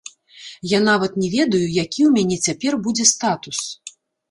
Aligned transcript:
Я 0.71 0.79
нават 0.87 1.13
не 1.23 1.29
ведаю, 1.35 1.61
які 1.83 2.01
у 2.09 2.15
мяне 2.17 2.39
цяпер 2.47 2.81
будзе 2.89 3.09
статус. 3.13 3.63